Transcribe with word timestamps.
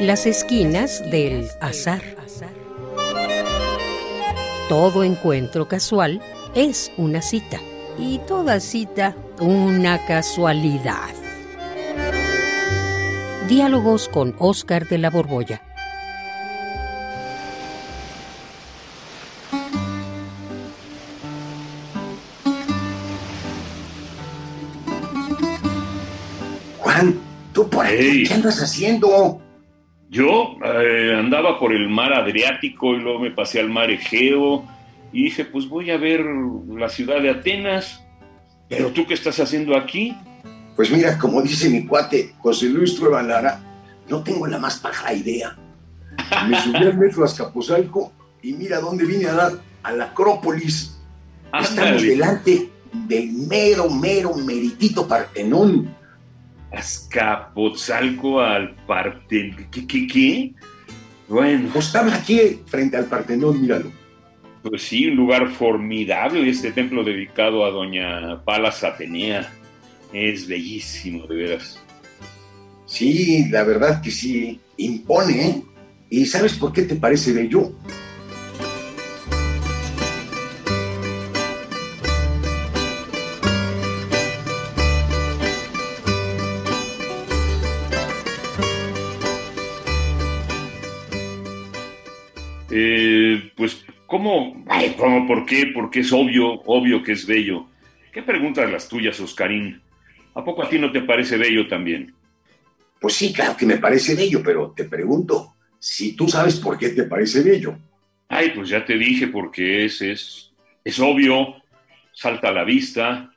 Las 0.00 0.26
esquinas 0.26 1.02
del 1.10 1.48
azar. 1.60 2.00
Todo 4.68 5.02
encuentro 5.02 5.66
casual 5.66 6.22
es 6.54 6.92
una 6.96 7.20
cita 7.20 7.58
y 7.98 8.18
toda 8.18 8.60
cita 8.60 9.16
una 9.40 10.06
casualidad. 10.06 11.10
Diálogos 13.48 14.08
con 14.08 14.36
Oscar 14.38 14.86
de 14.86 14.98
la 14.98 15.10
Borbolla. 15.10 15.62
Juan, 26.78 27.18
¿tú 27.52 27.68
por 27.68 27.84
aquí 27.84 28.22
qué 28.28 28.34
andas 28.34 28.62
haciendo? 28.62 29.40
Yo 30.10 30.56
eh, 30.64 31.14
andaba 31.18 31.58
por 31.58 31.72
el 31.72 31.88
mar 31.88 32.14
Adriático 32.14 32.94
y 32.94 33.00
luego 33.00 33.20
me 33.20 33.30
pasé 33.30 33.60
al 33.60 33.68
mar 33.68 33.90
Egeo 33.90 34.64
y 35.12 35.24
dije, 35.24 35.44
pues 35.44 35.68
voy 35.68 35.90
a 35.90 35.98
ver 35.98 36.24
la 36.68 36.88
ciudad 36.88 37.20
de 37.20 37.30
Atenas. 37.30 38.04
Pero 38.68 38.90
tú 38.90 39.06
qué 39.06 39.14
estás 39.14 39.38
haciendo 39.40 39.76
aquí? 39.76 40.16
Pues 40.76 40.90
mira, 40.90 41.18
como 41.18 41.42
dice 41.42 41.68
mi 41.68 41.86
cuate 41.86 42.34
José 42.38 42.66
Luis 42.66 42.94
Trueba 42.94 43.22
Lara, 43.22 43.60
no 44.08 44.22
tengo 44.22 44.46
la 44.46 44.58
más 44.58 44.78
paja 44.78 45.12
idea. 45.12 45.56
Me 46.48 46.60
subí 46.60 46.76
al 46.76 46.96
metro 46.96 47.24
Azcapotzalco 47.24 48.12
y 48.42 48.52
mira 48.52 48.80
dónde 48.80 49.04
vine 49.04 49.26
a 49.26 49.32
dar, 49.32 49.52
a 49.82 49.92
la 49.92 50.04
Acrópolis. 50.04 50.98
Estamos 51.60 52.02
delante 52.02 52.70
del 52.92 53.32
mero, 53.32 53.90
mero, 53.90 54.34
meritito 54.34 55.06
Partenón. 55.06 55.94
Azcapotzalco 56.72 58.40
al 58.40 58.74
Partenón. 58.86 59.66
¿Qué, 59.70 59.86
qué, 59.86 60.06
qué? 60.06 60.52
Bueno. 61.28 61.70
Pues 61.72 61.86
estaba 61.86 62.14
aquí 62.14 62.60
frente 62.66 62.96
al 62.96 63.06
Partenón, 63.06 63.60
míralo. 63.60 63.90
Pues 64.62 64.82
sí, 64.82 65.06
un 65.06 65.16
lugar 65.16 65.48
formidable, 65.50 66.48
este 66.48 66.72
templo 66.72 67.04
dedicado 67.04 67.64
a 67.64 67.70
doña 67.70 68.42
Palas 68.44 68.82
Atenea. 68.84 69.52
Es 70.12 70.46
bellísimo, 70.48 71.26
de 71.26 71.36
veras. 71.36 71.78
Sí, 72.86 73.46
la 73.50 73.64
verdad 73.64 74.00
que 74.00 74.10
sí, 74.10 74.58
impone, 74.78 75.46
¿eh? 75.46 75.62
¿Y 76.10 76.24
sabes 76.24 76.54
por 76.54 76.72
qué 76.72 76.82
te 76.82 76.96
parece 76.96 77.32
bello? 77.32 77.72
¿Cómo? 94.08 94.64
Ay, 94.66 94.96
¿cómo? 94.98 95.26
¿Por 95.26 95.46
qué? 95.46 95.70
Porque 95.72 96.00
es 96.00 96.12
obvio, 96.12 96.62
obvio 96.64 97.02
que 97.02 97.12
es 97.12 97.24
bello. 97.24 97.66
¿Qué 98.10 98.22
preguntas 98.22 98.68
las 98.68 98.88
tuyas, 98.88 99.20
Oscarín? 99.20 99.80
¿A 100.34 100.42
poco 100.42 100.64
a 100.64 100.68
ti 100.68 100.78
no 100.78 100.90
te 100.90 101.02
parece 101.02 101.36
bello 101.36 101.68
también? 101.68 102.12
Pues 103.00 103.14
sí, 103.14 103.32
claro 103.32 103.56
que 103.56 103.66
me 103.66 103.76
parece 103.76 104.16
bello, 104.16 104.42
pero 104.42 104.72
te 104.74 104.84
pregunto, 104.84 105.54
si 105.78 106.16
tú 106.16 106.26
sabes 106.26 106.56
por 106.56 106.76
qué 106.76 106.88
te 106.88 107.04
parece 107.04 107.42
bello. 107.42 107.78
Ay, 108.28 108.50
pues 108.54 108.70
ya 108.70 108.84
te 108.84 108.96
dije 108.96 109.28
porque 109.28 109.84
es, 109.84 110.00
es, 110.00 110.52
es 110.82 110.98
obvio, 110.98 111.56
salta 112.12 112.48
a 112.48 112.52
la 112.52 112.64
vista, 112.64 113.30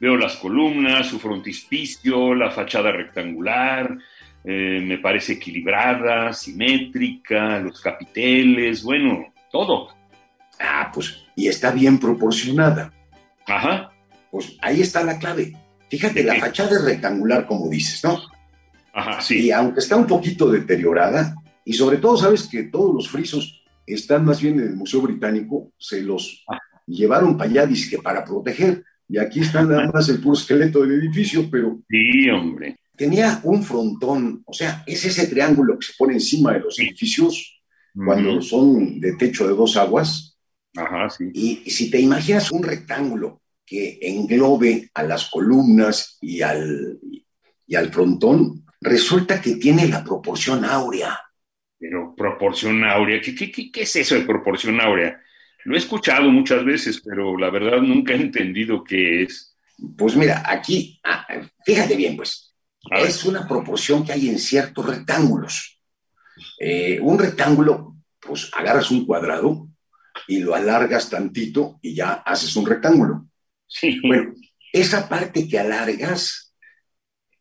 veo 0.00 0.16
las 0.16 0.36
columnas, 0.36 1.06
su 1.06 1.18
frontispicio, 1.20 2.34
la 2.34 2.50
fachada 2.50 2.90
rectangular, 2.92 3.96
eh, 4.42 4.80
me 4.82 4.98
parece 4.98 5.34
equilibrada, 5.34 6.32
simétrica, 6.32 7.60
los 7.60 7.80
capiteles, 7.80 8.82
bueno, 8.82 9.32
todo. 9.52 9.94
Ah, 10.66 10.90
pues, 10.92 11.24
y 11.36 11.48
está 11.48 11.70
bien 11.70 11.98
proporcionada. 11.98 12.92
Ajá. 13.46 13.90
Pues 14.30 14.56
ahí 14.62 14.80
está 14.80 15.04
la 15.04 15.18
clave. 15.18 15.52
Fíjate, 15.90 16.24
la 16.24 16.36
fachada 16.36 16.70
es 16.70 16.84
rectangular, 16.84 17.46
como 17.46 17.68
dices, 17.68 18.02
¿no? 18.02 18.20
Ajá, 18.94 19.20
sí. 19.20 19.46
Y 19.46 19.50
aunque 19.50 19.80
está 19.80 19.96
un 19.96 20.06
poquito 20.06 20.50
deteriorada, 20.50 21.34
y 21.64 21.74
sobre 21.74 21.98
todo 21.98 22.16
sabes 22.16 22.48
que 22.48 22.64
todos 22.64 22.94
los 22.94 23.08
frisos 23.08 23.62
están 23.86 24.24
más 24.24 24.40
bien 24.40 24.58
en 24.58 24.68
el 24.68 24.76
Museo 24.76 25.02
Británico, 25.02 25.72
se 25.78 26.02
los 26.02 26.44
llevaron 26.86 27.36
para 27.36 27.50
allá, 27.50 27.68
que 27.90 27.98
para 27.98 28.24
proteger, 28.24 28.82
y 29.08 29.18
aquí 29.18 29.40
está 29.40 29.62
nada 29.62 29.90
más 29.92 30.08
el 30.08 30.20
puro 30.20 30.34
esqueleto 30.34 30.80
del 30.80 31.00
edificio, 31.00 31.48
pero... 31.50 31.80
Sí, 31.88 32.28
hombre. 32.30 32.76
Tenía 32.96 33.40
un 33.42 33.62
frontón, 33.62 34.42
o 34.46 34.52
sea, 34.52 34.82
es 34.86 35.04
ese 35.04 35.26
triángulo 35.26 35.78
que 35.78 35.86
se 35.86 35.92
pone 35.98 36.14
encima 36.14 36.52
de 36.52 36.60
los 36.60 36.78
edificios 36.78 37.60
cuando 37.94 38.40
son 38.40 39.00
de 39.00 39.14
techo 39.16 39.46
de 39.46 39.54
dos 39.54 39.76
aguas. 39.76 40.33
Ajá, 40.76 41.08
sí. 41.10 41.30
Y 41.32 41.70
si 41.70 41.90
te 41.90 42.00
imaginas 42.00 42.50
un 42.50 42.62
rectángulo 42.62 43.42
que 43.64 43.98
englobe 44.02 44.90
a 44.94 45.02
las 45.02 45.30
columnas 45.30 46.18
y 46.20 46.42
al, 46.42 46.98
y 47.66 47.74
al 47.74 47.90
frontón, 47.92 48.64
resulta 48.80 49.40
que 49.40 49.56
tiene 49.56 49.88
la 49.88 50.04
proporción 50.04 50.64
áurea. 50.64 51.18
Pero 51.78 52.14
proporción 52.14 52.84
áurea, 52.84 53.20
¿qué, 53.20 53.34
qué, 53.34 53.50
qué, 53.50 53.82
es 53.82 53.96
eso 53.96 54.14
de 54.14 54.22
proporción 54.22 54.80
áurea? 54.80 55.20
Lo 55.64 55.74
he 55.74 55.78
escuchado 55.78 56.30
muchas 56.30 56.64
veces, 56.64 57.00
pero 57.02 57.38
la 57.38 57.50
verdad 57.50 57.78
nunca 57.78 58.12
he 58.12 58.16
entendido 58.16 58.84
qué 58.84 59.22
es. 59.22 59.56
Pues 59.96 60.14
mira, 60.14 60.42
aquí, 60.46 61.00
ah, 61.04 61.26
fíjate 61.64 61.96
bien, 61.96 62.16
pues, 62.16 62.54
es 62.90 63.24
una 63.24 63.48
proporción 63.48 64.04
que 64.04 64.12
hay 64.12 64.28
en 64.28 64.38
ciertos 64.38 64.86
rectángulos. 64.86 65.80
Eh, 66.60 66.98
un 67.00 67.18
rectángulo, 67.18 67.96
pues 68.20 68.50
agarras 68.54 68.90
un 68.90 69.06
cuadrado 69.06 69.68
y 70.28 70.38
lo 70.38 70.54
alargas 70.54 71.10
tantito 71.10 71.78
y 71.82 71.94
ya 71.94 72.12
haces 72.12 72.54
un 72.56 72.66
rectángulo. 72.66 73.26
Sí. 73.66 74.00
Bueno, 74.06 74.34
esa 74.72 75.08
parte 75.08 75.48
que 75.48 75.58
alargas, 75.58 76.54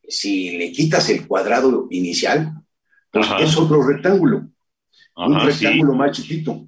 si 0.08 0.58
le 0.58 0.72
quitas 0.72 1.10
el 1.10 1.28
cuadrado 1.28 1.88
inicial, 1.90 2.54
pues 3.12 3.28
es 3.40 3.58
otro 3.58 3.86
rectángulo. 3.86 4.50
un 5.16 5.40
rectángulo 5.40 5.94
más 5.94 6.12
chiquito. 6.12 6.68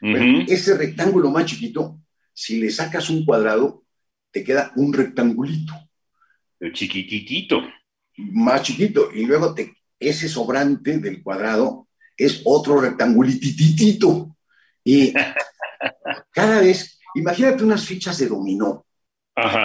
ese 0.00 0.76
rectángulo 0.76 1.30
más 1.30 1.46
chiquito, 1.46 2.00
si 2.32 2.60
le 2.60 2.70
sacas 2.70 3.10
un 3.10 3.24
cuadrado, 3.24 3.84
te 4.30 4.44
queda 4.44 4.72
un 4.76 4.92
rectangulito. 4.92 5.74
chiquititito. 6.72 7.62
Más 8.16 8.62
chiquito. 8.62 9.10
Y 9.14 9.24
luego 9.24 9.54
te, 9.54 9.76
ese 9.98 10.28
sobrante 10.28 10.98
del 10.98 11.22
cuadrado 11.22 11.88
es 12.16 12.42
otro 12.44 12.80
rectangulititito. 12.80 14.36
Y 14.90 15.12
cada 16.32 16.62
vez, 16.62 16.98
imagínate 17.14 17.62
unas 17.62 17.84
fichas 17.84 18.16
de 18.16 18.26
dominó, 18.26 18.86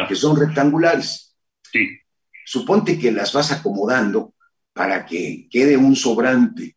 que 0.09 0.15
son 0.17 0.35
rectangulares. 0.35 1.33
Sí. 1.71 1.97
Suponte 2.45 2.99
que 2.99 3.09
las 3.09 3.31
vas 3.31 3.53
acomodando 3.53 4.33
para 4.73 5.05
que 5.05 5.47
quede 5.49 5.77
un 5.77 5.95
sobrante 5.95 6.75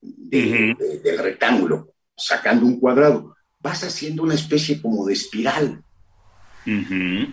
del 0.00 1.18
rectángulo, 1.18 1.92
sacando 2.16 2.64
un 2.64 2.80
cuadrado. 2.80 3.36
Vas 3.60 3.84
haciendo 3.84 4.22
una 4.22 4.36
especie 4.36 4.80
como 4.80 5.04
de 5.04 5.12
espiral. 5.12 5.84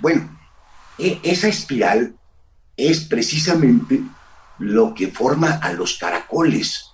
Bueno, 0.01 0.37
e, 0.97 1.21
esa 1.23 1.47
espiral 1.47 2.15
es 2.75 3.05
precisamente 3.05 4.01
lo 4.57 4.93
que 4.93 5.07
forma 5.07 5.51
a 5.51 5.71
los 5.71 5.97
caracoles. 5.97 6.91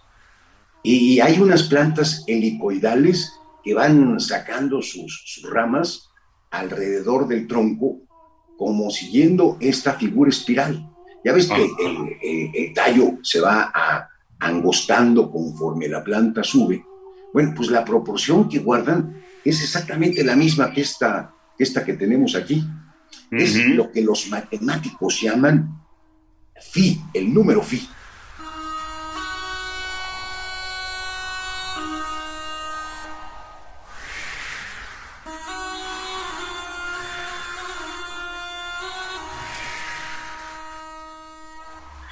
Y 0.83 1.19
hay 1.19 1.39
unas 1.39 1.63
plantas 1.63 2.23
helicoidales 2.27 3.39
que 3.65 3.73
van 3.73 4.19
sacando 4.19 4.79
sus, 4.83 5.41
ramas 5.51 6.07
alrededor 6.51 7.27
del 7.27 7.47
tronco, 7.47 7.97
como 8.57 8.91
siguiendo 8.91 9.57
esta 9.59 9.95
figura 9.95 10.29
espiral. 10.29 10.87
Ya 11.25 11.33
ves 11.33 11.47
que 11.49 11.67
el, 12.21 12.73
tallo 12.75 13.17
se 13.23 13.41
va 13.41 14.07
angostando 14.39 15.31
conforme 15.31 15.87
la 15.87 16.03
planta 16.03 16.43
sube. 16.43 16.85
Bueno, 17.33 17.53
pues 17.55 17.69
la 17.69 17.83
proporción 17.83 18.47
que 18.47 18.59
guardan 18.59 19.23
es 19.43 19.61
exactamente 19.63 20.23
la 20.23 20.35
misma 20.35 20.71
que 20.71 20.81
esta, 20.81 21.33
esta 21.57 21.83
que 21.83 21.93
tenemos 21.93 22.35
aquí. 22.35 22.63
Es 23.31 23.55
lo 23.55 23.91
que 23.91 24.03
los 24.03 24.29
matemáticos 24.29 25.19
llaman 25.21 25.81
phi, 26.71 27.01
el 27.13 27.33
número 27.33 27.63
phi. 27.63 27.81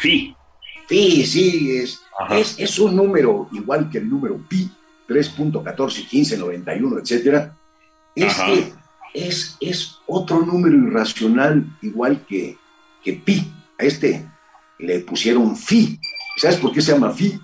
Phi. 0.03 0.35
Phi, 0.89 1.25
sí, 1.25 1.77
es, 1.77 2.01
es, 2.31 2.59
es, 2.59 2.77
un 2.77 2.93
número 2.93 3.47
igual 3.53 3.89
que 3.89 3.99
el 3.99 4.09
número 4.09 4.37
pi, 4.49 4.69
3.14, 5.07 6.07
15, 6.09 6.37
91, 6.37 6.99
etc. 6.99 7.51
Este 8.13 8.73
es, 9.13 9.57
es 9.61 9.99
otro 10.05 10.41
número 10.41 10.75
irracional 10.75 11.65
igual 11.81 12.25
que, 12.27 12.57
que 13.01 13.13
pi. 13.13 13.49
A 13.79 13.85
este 13.85 14.27
le 14.77 14.99
pusieron 14.99 15.55
phi. 15.55 15.97
¿Sabes 16.35 16.57
por 16.57 16.73
qué 16.73 16.81
se 16.81 16.91
llama 16.91 17.13
phi? 17.13 17.39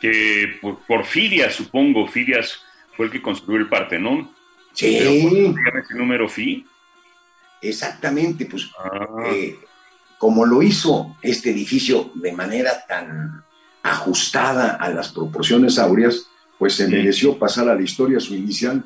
Que 0.00 0.58
por, 0.60 1.04
Fidias, 1.04 1.54
supongo, 1.54 2.08
Fidias 2.08 2.60
fue 2.96 3.06
el 3.06 3.12
que 3.12 3.22
construyó 3.22 3.60
el 3.60 3.68
Partenón. 3.68 4.28
Sí. 4.72 4.96
ese 4.96 5.94
número 5.94 6.28
Fi? 6.28 6.66
Exactamente, 7.62 8.44
pues 8.44 8.68
ah. 8.78 9.24
eh, 9.32 9.56
como 10.18 10.46
lo 10.46 10.62
hizo 10.62 11.16
este 11.22 11.50
edificio 11.50 12.10
de 12.14 12.32
manera 12.32 12.84
tan 12.86 13.44
ajustada 13.82 14.76
a 14.76 14.88
las 14.90 15.12
proporciones 15.12 15.78
áureas, 15.78 16.26
pues 16.58 16.74
se 16.74 16.88
mereció 16.88 17.38
pasar 17.38 17.68
a 17.68 17.74
la 17.74 17.82
historia 17.82 18.18
su 18.18 18.34
inicial. 18.34 18.84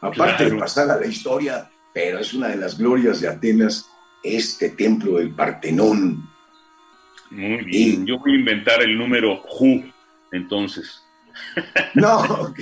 Aparte 0.00 0.50
de 0.50 0.56
pasar 0.56 0.90
a 0.90 1.00
la 1.00 1.06
historia, 1.06 1.70
pero 1.94 2.18
es 2.18 2.34
una 2.34 2.48
de 2.48 2.56
las 2.56 2.76
glorias 2.76 3.20
de 3.20 3.28
Atenas, 3.28 3.86
este 4.22 4.70
templo 4.70 5.18
del 5.18 5.34
Partenón. 5.34 6.28
Muy 7.30 7.64
bien, 7.64 8.06
yo 8.06 8.18
voy 8.18 8.32
a 8.32 8.38
inventar 8.38 8.82
el 8.82 8.98
número 8.98 9.36
Ju, 9.36 9.82
entonces. 10.32 11.02
No, 11.94 12.54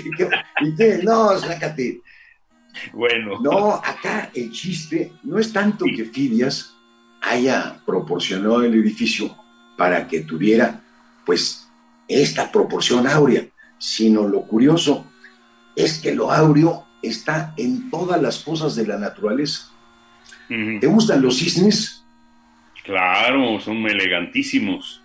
no, 1.05 1.39
sácate. 1.39 2.01
Bueno. 2.93 3.41
No, 3.41 3.75
acá 3.75 4.31
el 4.35 4.51
chiste 4.51 5.12
no 5.23 5.39
es 5.39 5.53
tanto 5.53 5.85
que 5.85 6.05
Fidias 6.05 6.74
haya 7.25 7.81
proporcionado 7.87 8.62
el 8.62 8.75
edificio 8.75 9.35
para 9.76 10.06
que 10.06 10.21
tuviera, 10.21 10.82
pues, 11.25 11.69
esta 12.06 12.53
proporción 12.53 13.06
áurea, 13.06 13.47
sino 13.79 14.29
lo 14.29 14.43
curioso 14.43 15.06
es 15.75 15.99
que 15.99 16.15
lo 16.15 16.31
áureo 16.31 16.87
está 17.03 17.55
en 17.56 17.91
todas 17.91 18.21
las 18.21 18.38
cosas 18.38 18.76
de 18.76 18.87
la 18.87 18.99
naturaleza. 18.99 19.71
¿Te 20.49 20.87
gustan 20.87 21.23
los 21.23 21.38
cisnes? 21.38 22.05
Claro, 22.85 23.59
son 23.61 23.79
elegantísimos. 23.87 25.03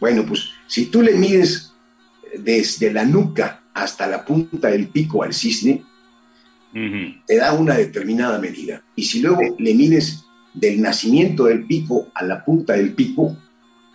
Bueno, 0.00 0.24
pues 0.26 0.50
si 0.66 0.86
tú 0.86 1.02
le 1.02 1.14
mides 1.14 1.72
desde 2.36 2.92
la 2.92 3.04
nuca 3.04 3.62
hasta 3.72 4.06
la 4.06 4.24
punta 4.24 4.68
del 4.68 4.88
pico 4.88 5.22
al 5.22 5.32
cisne, 5.32 5.84
te 6.72 7.36
da 7.36 7.52
una 7.52 7.74
determinada 7.74 8.38
medida. 8.38 8.82
Y 8.96 9.04
si 9.04 9.20
luego 9.20 9.40
le 9.58 9.74
mides 9.74 10.24
del 10.54 10.80
nacimiento 10.80 11.44
del 11.44 11.66
pico 11.66 12.08
a 12.14 12.24
la 12.24 12.42
punta 12.44 12.74
del 12.74 12.94
pico, 12.94 13.36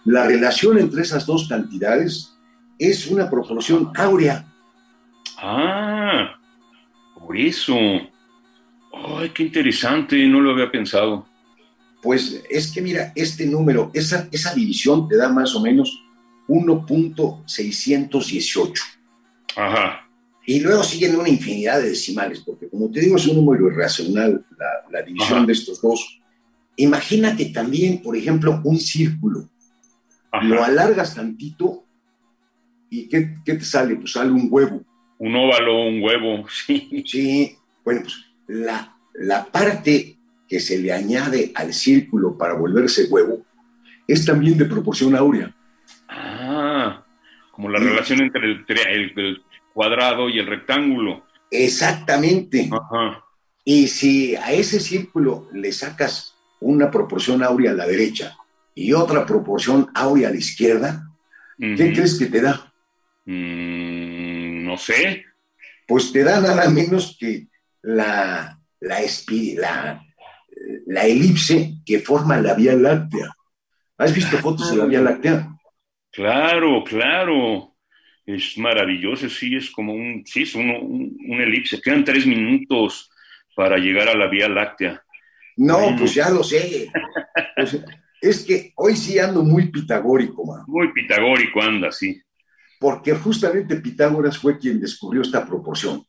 la 0.06 0.26
relación 0.26 0.78
entre 0.78 1.02
esas 1.02 1.26
dos 1.26 1.48
cantidades 1.48 2.34
es 2.78 3.08
una 3.08 3.30
proporción 3.30 3.92
áurea. 3.96 4.46
Ah, 5.38 6.38
por 7.20 7.38
eso. 7.38 7.76
Ay, 7.76 9.30
qué 9.34 9.44
interesante, 9.44 10.26
no 10.28 10.42
lo 10.42 10.52
había 10.52 10.70
pensado. 10.72 11.26
Pues 12.02 12.44
es 12.50 12.72
que 12.72 12.82
mira, 12.82 13.14
este 13.16 13.46
número, 13.46 13.92
esa, 13.94 14.28
esa 14.32 14.54
división 14.54 15.08
te 15.08 15.16
da 15.18 15.30
más 15.30 15.56
o 15.56 15.62
menos 15.62 16.04
1.618. 16.48 18.82
Ajá. 19.56 20.02
Y 20.46 20.60
luego 20.60 20.84
siguen 20.84 21.16
una 21.16 21.30
infinidad 21.30 21.82
de 21.82 21.90
decimales, 21.90 22.44
porque 22.46 22.70
como 22.70 22.92
te 22.92 23.00
digo, 23.00 23.16
es 23.16 23.26
un 23.26 23.38
número 23.38 23.68
irracional 23.68 24.46
la, 24.92 25.02
división 25.02 25.48
de 25.48 25.54
estos 25.54 25.82
dos. 25.82 26.22
Imagínate 26.78 27.46
también, 27.46 28.02
por 28.02 28.16
ejemplo, 28.16 28.62
un 28.64 28.80
círculo. 28.80 29.50
Lo 30.42 30.64
alargas 30.64 31.16
tantito 31.16 31.86
y 32.90 33.08
¿qué, 33.08 33.40
te 33.46 33.62
sale? 33.62 33.96
Pues 33.96 34.12
sale 34.12 34.32
un 34.32 34.48
huevo. 34.50 34.84
Un 35.18 35.36
óvalo, 35.36 35.88
un 35.88 36.02
huevo, 36.02 36.46
sí. 36.66 37.04
Sí, 37.06 37.58
bueno, 37.84 38.02
pues 38.02 38.16
la, 38.48 38.98
la 39.14 39.46
parte 39.46 40.18
que 40.48 40.60
se 40.60 40.78
le 40.78 40.92
añade 40.92 41.52
al 41.56 41.74
círculo 41.74 42.38
para 42.38 42.54
volverse 42.54 43.08
huevo 43.10 43.46
es 44.08 44.26
también 44.26 44.58
de 44.58 44.66
proporción 44.66 45.16
áurea. 45.16 45.56
Ah, 46.08 47.04
como 47.52 47.70
la 47.70 47.80
relación 47.80 48.22
entre 48.22 48.52
el, 48.52 48.66
el, 49.16 49.44
cuadrado 49.74 50.30
y 50.30 50.40
el 50.40 50.48
rectángulo. 50.48 51.26
Exactamente. 51.50 52.70
Y 53.64 53.88
si 53.88 54.36
a 54.36 54.52
ese 54.52 54.80
círculo 54.80 55.50
le 55.54 55.72
sacas 55.72 56.35
una 56.62 56.90
proporción 56.90 57.44
áurea 57.44 57.72
a 57.72 57.76
la 57.76 57.88
derecha 57.88 58.36
y 58.74 58.94
otra 58.94 59.26
proporción 59.26 59.90
áurea 59.94 60.30
a 60.30 60.32
la 60.32 60.38
izquierda, 60.38 61.10
¿qué 61.58 61.94
crees 61.94 62.18
que 62.18 62.26
te 62.26 62.42
da? 62.42 62.74
Mm, 63.26 64.66
no 64.66 64.78
sé. 64.78 65.26
Pues 65.88 66.12
te 66.12 66.24
da 66.24 66.42
nada 66.42 66.70
menos 66.70 67.16
que 67.20 67.48
la, 67.82 68.60
la, 68.80 70.04
la, 70.88 71.06
elipse 71.06 71.76
que 71.86 72.00
forma 72.00 72.38
la 72.38 72.54
Vía 72.56 72.76
Láctea. 72.76 73.36
¿Has 73.98 74.14
visto 74.14 74.38
fotos 74.38 74.72
de 74.72 74.78
la 74.78 74.86
Vía 74.86 75.02
Láctea? 75.02 75.50
Claro, 76.12 76.84
claro 76.84 77.76
es 78.26 78.58
maravilloso, 78.58 79.30
sí, 79.30 79.56
es 79.56 79.70
como 79.70 79.94
un, 79.94 80.24
sí, 80.26 80.44
es 80.44 80.56
un, 80.56 80.70
un, 80.70 81.42
elipse. 81.42 81.80
Quedan 81.80 82.04
tres 82.04 82.26
minutos 82.26 83.12
para 83.56 83.78
llegar 83.78 84.10
a 84.10 84.16
la 84.16 84.28
Vía 84.28 84.50
Láctea. 84.50 85.04
No, 85.58 85.96
pues 85.98 86.14
ya 86.14 86.30
lo 86.30 86.44
sé. 86.44 86.90
Pues, 87.56 87.80
es 88.22 88.44
que 88.44 88.74
hoy 88.76 88.96
sí 88.96 89.20
ando 89.20 89.44
muy 89.44 89.72
pitagórico, 89.72 90.46
man. 90.46 90.64
Muy 90.68 90.92
pitagórico 90.92 91.62
anda, 91.62 91.92
sí. 91.92 92.22
Porque 92.80 93.14
justamente 93.14 93.78
Pitágoras 93.78 94.38
fue 94.38 94.58
quien 94.60 94.80
descubrió 94.80 95.22
esta 95.22 95.46
proporción. 95.46 96.06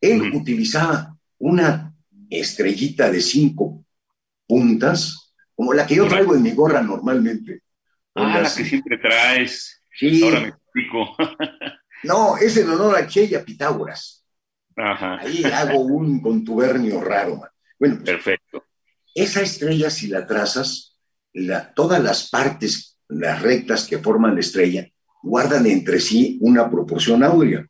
Él 0.00 0.32
utilizaba 0.32 1.16
una 1.38 1.92
estrellita 2.30 3.10
de 3.10 3.20
cinco 3.20 3.84
puntas, 4.46 5.34
como 5.54 5.72
la 5.72 5.86
que 5.86 5.96
yo 5.96 6.06
traigo 6.06 6.34
en 6.34 6.42
mi 6.42 6.52
gorra 6.52 6.82
normalmente. 6.82 7.62
Ah, 8.14 8.40
la 8.42 8.54
que 8.54 8.64
siempre 8.64 8.98
traes. 8.98 9.82
Sí. 9.92 10.22
Ahora 10.22 10.40
me 10.40 10.52
no, 12.04 12.36
es 12.36 12.56
en 12.56 12.68
honor 12.68 12.96
a 12.96 13.06
Che 13.06 13.24
y 13.24 13.34
a 13.34 13.44
Pitágoras. 13.44 14.24
Ahí 14.76 15.42
hago 15.44 15.80
un 15.80 16.20
contubernio 16.20 17.00
raro. 17.00 17.42
Bueno, 17.78 17.96
pues, 17.96 18.10
perfecto. 18.10 18.64
Esa 19.16 19.40
estrella, 19.40 19.88
si 19.88 20.08
la 20.08 20.26
trazas, 20.26 20.94
todas 21.74 22.02
las 22.02 22.28
partes, 22.28 22.98
las 23.08 23.40
rectas 23.40 23.86
que 23.86 23.98
forman 23.98 24.34
la 24.34 24.40
estrella, 24.40 24.86
guardan 25.22 25.64
entre 25.66 26.00
sí 26.00 26.36
una 26.42 26.70
proporción 26.70 27.24
áurea. 27.24 27.66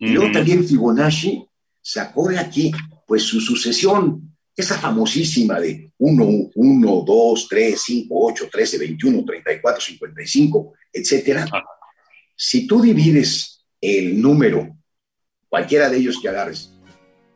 Y 0.00 0.08
luego 0.08 0.32
también 0.32 0.66
Fibonacci 0.66 1.46
sacó 1.80 2.28
de 2.28 2.40
aquí, 2.40 2.72
pues, 3.06 3.22
su 3.22 3.40
sucesión, 3.40 4.36
esa 4.56 4.78
famosísima 4.78 5.60
de 5.60 5.92
1, 5.96 6.50
1, 6.56 7.04
2, 7.06 7.46
3, 7.48 7.80
5, 7.80 8.06
8, 8.10 8.48
13, 8.50 8.78
21, 8.78 9.24
34, 9.24 9.80
55, 9.80 10.72
etcétera. 10.92 11.48
Si 12.34 12.66
tú 12.66 12.82
divides 12.82 13.64
el 13.80 14.20
número, 14.20 14.76
cualquiera 15.48 15.88
de 15.88 15.98
ellos 15.98 16.18
que 16.20 16.28
agarres, 16.28 16.72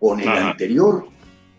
con 0.00 0.18
el 0.18 0.28
anterior, 0.28 1.08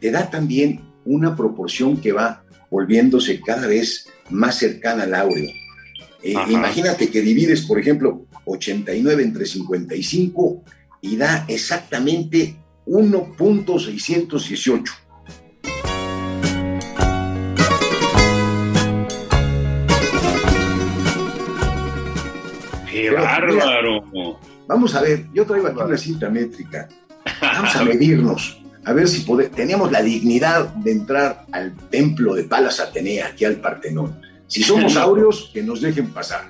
te 0.02 0.12
da 0.12 0.30
también 0.30 0.94
una 1.06 1.36
proporción 1.36 1.98
que 1.98 2.12
va 2.12 2.44
volviéndose 2.70 3.40
cada 3.42 3.68
vez 3.68 4.08
más 4.30 4.58
cercana 4.58 5.04
al 5.04 5.14
áureo. 5.16 5.52
Eh, 6.22 6.34
imagínate 6.50 7.10
que 7.10 7.22
divides, 7.22 7.62
por 7.62 7.80
ejemplo, 7.80 8.26
89 8.46 9.24
entre 9.24 9.46
55 9.46 10.64
y 11.02 11.16
da 11.18 11.46
exactamente 11.48 12.56
1.618. 12.88 14.84
¡Qué 22.92 23.12
bárbaro! 23.12 24.40
vamos 24.68 24.96
a 24.96 25.02
ver, 25.02 25.28
yo 25.34 25.46
traigo 25.46 25.68
aquí 25.68 25.80
una 25.80 25.98
cinta 25.98 26.30
métrica. 26.30 26.90
Vamos 27.42 27.76
a 27.76 27.84
medirnos, 27.84 28.62
a 28.86 28.94
ver 28.94 29.08
si. 29.08 29.26
Tenemos 29.56 29.92
la 29.92 30.02
dignidad 30.02 30.68
de 30.76 30.92
entrar 30.92 31.46
al 31.52 31.76
templo 31.90 32.36
de 32.36 32.44
Palas 32.44 32.80
Atenea, 32.80 33.28
aquí 33.28 33.44
al 33.44 33.56
Partenón. 33.56 34.22
Si 34.48 34.64
somos 34.64 34.96
áureos, 34.96 35.50
que 35.54 35.64
nos 35.64 35.82
dejen 35.82 36.10
pasar. 36.12 36.46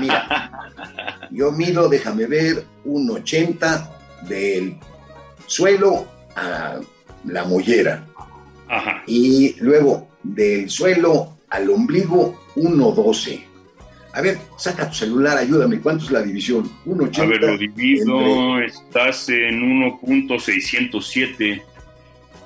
Mira, 0.00 0.52
yo 1.30 1.52
mido, 1.52 1.88
déjame 1.88 2.26
ver, 2.26 2.64
un 2.84 3.08
80 3.10 3.90
del 4.28 4.76
suelo 5.46 6.06
a 6.34 6.80
la 7.24 7.44
mollera. 7.44 8.04
Y 9.06 9.54
luego 9.60 10.08
del 10.22 10.68
suelo 10.70 11.38
al 11.48 11.70
ombligo, 11.70 12.40
1,12. 12.56 13.49
A 14.12 14.20
ver, 14.20 14.38
saca 14.56 14.88
tu 14.88 14.94
celular, 14.94 15.38
ayúdame. 15.38 15.80
¿Cuánto 15.80 16.04
es 16.04 16.10
la 16.10 16.22
división? 16.22 16.68
1,80. 16.84 17.18
A 17.20 17.26
ver, 17.26 17.40
lo 17.42 17.56
divido, 17.56 18.60
estás 18.60 19.28
en 19.28 19.60
1.607. 19.82 21.62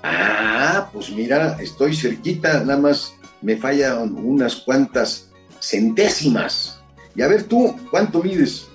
Ah, 0.02 0.90
pues 0.92 1.11
mira, 1.11 1.56
estoy 1.61 1.97
cerquita, 1.97 2.62
nada 2.64 2.78
más 2.78 3.16
me 3.40 3.56
fallan 3.56 4.14
unas 4.14 4.56
cuantas 4.56 5.33
centésimas. 5.61 6.83
Y 7.16 7.23
a 7.23 7.28
ver 7.28 7.44
tú, 7.44 7.75
¿cuánto 7.90 8.23
mides? 8.23 8.68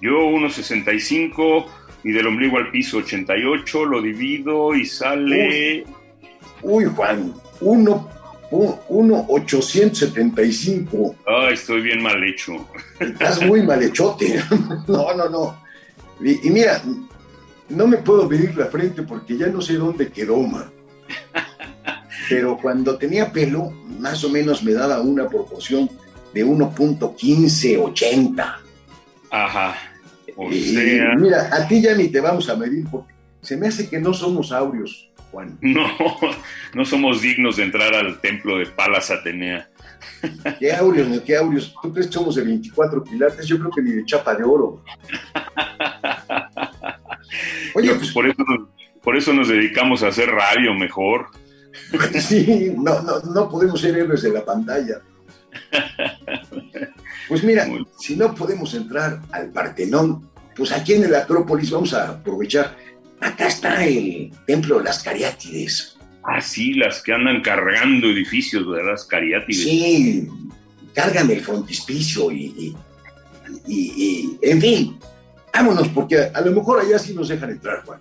Yo 0.00 0.12
1.65 0.12 1.66
y 2.04 2.12
del 2.12 2.28
ombligo 2.28 2.58
al 2.58 2.70
piso 2.70 2.98
88, 2.98 3.84
lo 3.84 4.00
divido 4.00 4.74
y 4.74 4.86
sale... 4.86 5.84
Uy, 6.62 6.84
Juan, 6.84 7.34
1 7.60 8.17
1,875. 8.50 11.14
Ay, 11.26 11.54
estoy 11.54 11.80
bien 11.82 12.02
mal 12.02 12.22
hecho. 12.24 12.52
Estás 12.98 13.44
muy 13.44 13.62
mal 13.62 13.82
hechote. 13.82 14.42
No, 14.88 15.14
no, 15.14 15.28
no. 15.28 15.60
Y, 16.20 16.48
y, 16.48 16.50
mira, 16.50 16.82
no 17.68 17.86
me 17.86 17.98
puedo 17.98 18.28
medir 18.28 18.56
la 18.56 18.66
frente 18.66 19.02
porque 19.02 19.36
ya 19.36 19.46
no 19.48 19.60
sé 19.60 19.74
dónde 19.74 20.10
quedó, 20.10 20.38
man. 20.38 20.70
Pero 22.28 22.58
cuando 22.60 22.96
tenía 22.98 23.32
pelo, 23.32 23.70
más 24.00 24.22
o 24.24 24.28
menos 24.28 24.62
me 24.62 24.72
daba 24.72 25.00
una 25.00 25.26
proporción 25.28 25.88
de 26.34 26.44
1.1580. 26.44 28.56
Ajá. 29.30 29.76
O 30.36 30.50
Y, 30.50 30.74
sea, 30.74 31.14
mira, 31.16 31.48
a 31.52 31.66
ti 31.66 31.80
ya 31.82 31.94
ni 31.94 32.08
te 32.08 32.20
vamos 32.20 32.48
a 32.48 32.56
medir 32.56 32.84
porque 32.90 33.12
se 33.40 33.56
me 33.56 33.68
hace 33.68 33.88
que 33.88 34.00
no 34.00 34.12
somos 34.12 34.52
aureos, 34.52 35.08
Juan. 35.30 35.58
no, 35.60 35.86
no 36.74 36.84
somos 36.84 37.22
dignos 37.22 37.56
de 37.56 37.64
entrar 37.64 37.94
al 37.94 38.20
templo 38.20 38.58
de 38.58 38.66
Palas 38.66 39.10
Atenea. 39.10 39.68
¿Qué 40.58 40.72
aureos, 40.72 41.20
qué 41.22 41.36
aureos? 41.36 41.74
¿Tú 41.82 41.92
crees 41.92 42.06
que 42.06 42.12
somos 42.12 42.36
de 42.36 42.44
24 42.44 43.04
quilates? 43.04 43.46
Yo 43.46 43.58
creo 43.58 43.70
que 43.70 43.82
ni 43.82 43.92
de 43.92 44.04
chapa 44.04 44.34
de 44.34 44.44
oro. 44.44 44.82
Oye, 47.74 47.94
pues, 47.94 48.12
por, 48.12 48.26
eso 48.26 48.42
nos, 48.44 48.68
por 49.02 49.16
eso 49.16 49.32
nos 49.32 49.48
dedicamos 49.48 50.02
a 50.02 50.08
hacer 50.08 50.30
radio 50.30 50.74
mejor. 50.74 51.26
sí, 52.20 52.74
no, 52.76 53.02
no, 53.02 53.20
no 53.20 53.48
podemos 53.48 53.80
ser 53.80 53.96
héroes 53.96 54.22
de 54.22 54.32
la 54.32 54.44
pantalla. 54.44 55.00
Pues 57.28 57.44
mira, 57.44 57.66
Muy- 57.66 57.86
si 57.98 58.16
no 58.16 58.34
podemos 58.34 58.74
entrar 58.74 59.20
al 59.32 59.50
Partenón, 59.50 60.30
pues 60.56 60.72
aquí 60.72 60.94
en 60.94 61.04
el 61.04 61.14
Acrópolis 61.14 61.70
vamos 61.70 61.94
a 61.94 62.08
aprovechar. 62.08 62.76
Acá 63.20 63.48
está 63.48 63.84
el 63.84 64.30
templo 64.46 64.78
de 64.78 64.84
las 64.84 65.02
Cariátides. 65.02 65.96
Ah, 66.24 66.40
sí, 66.40 66.74
las 66.74 67.02
que 67.02 67.12
andan 67.12 67.40
cargando 67.42 68.06
edificios, 68.08 68.66
¿verdad? 68.68 68.90
Las 68.92 69.04
cariátides. 69.06 69.62
Sí, 69.62 70.28
cargan 70.94 71.30
el 71.30 71.40
frontispicio 71.40 72.30
y, 72.30 72.44
y, 72.58 72.76
y- 73.66 73.92
y- 73.96 74.38
en 74.42 74.60
fin, 74.60 74.98
vámonos, 75.54 75.88
porque 75.88 76.18
a, 76.18 76.30
a 76.34 76.40
lo 76.42 76.52
mejor 76.52 76.80
allá 76.80 76.98
sí 76.98 77.14
nos 77.14 77.28
dejan 77.28 77.50
entrar, 77.50 77.82
Juan. 77.84 78.00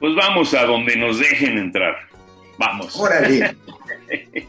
Pues 0.00 0.12
vamos 0.16 0.52
a 0.54 0.64
donde 0.64 0.96
nos 0.96 1.18
dejen 1.20 1.56
entrar. 1.58 1.94
Vamos. 2.58 2.96
Órale. 2.96 3.56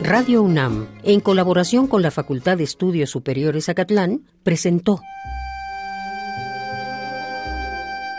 Radio 0.00 0.42
UNAM, 0.42 0.88
en 1.04 1.20
colaboración 1.20 1.86
con 1.86 2.02
la 2.02 2.10
Facultad 2.10 2.56
de 2.58 2.64
Estudios 2.64 3.10
Superiores 3.10 3.68
Acatlán, 3.68 4.22
presentó 4.42 5.00